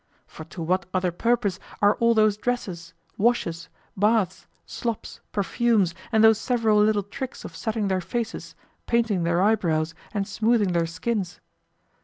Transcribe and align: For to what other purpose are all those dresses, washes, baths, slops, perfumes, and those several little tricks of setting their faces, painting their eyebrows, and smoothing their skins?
For 0.25 0.45
to 0.45 0.63
what 0.63 0.87
other 0.95 1.11
purpose 1.11 1.59
are 1.79 1.93
all 1.97 2.15
those 2.15 2.35
dresses, 2.35 2.95
washes, 3.19 3.69
baths, 3.95 4.47
slops, 4.65 5.19
perfumes, 5.31 5.93
and 6.11 6.23
those 6.23 6.39
several 6.39 6.81
little 6.81 7.03
tricks 7.03 7.45
of 7.45 7.55
setting 7.55 7.87
their 7.87 8.01
faces, 8.01 8.55
painting 8.87 9.21
their 9.21 9.43
eyebrows, 9.43 9.93
and 10.11 10.27
smoothing 10.27 10.73
their 10.73 10.87
skins? 10.87 11.39